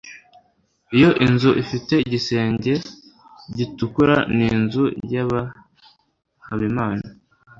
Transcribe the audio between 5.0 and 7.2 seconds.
ya Habimana.